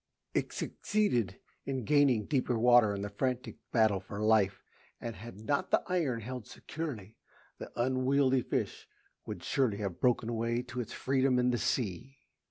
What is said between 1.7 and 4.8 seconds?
gaining deeper water in the frantic battle for life,